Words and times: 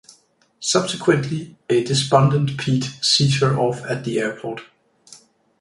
Subsequently, 0.61 1.57
a 1.69 1.83
despondent 1.83 2.57
Pete 2.57 2.85
sees 3.03 3.39
her 3.39 3.55
off 3.55 3.85
at 3.85 4.03
the 4.03 4.19
airport. 4.19 4.61